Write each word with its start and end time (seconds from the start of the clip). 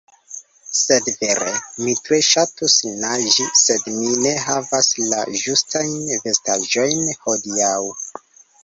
Sed 0.77 1.09
vere, 1.17 1.51
mi 1.81 1.93
tre 2.07 2.19
ŝatus 2.29 2.77
naĝi 3.03 3.47
sed 3.61 3.93
mi 3.99 4.17
ne 4.25 4.35
havas 4.47 4.91
la 5.13 5.23
ĝustajn 5.45 5.97
vestaĵojn 6.27 7.11
hodiaŭ 7.29 7.81